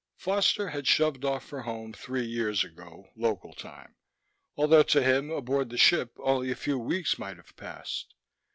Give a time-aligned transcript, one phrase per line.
[0.17, 3.93] Foster had shoved off for home three years ago, local time,
[4.55, 8.15] although to him, aboard the ship, only a few weeks might have passed.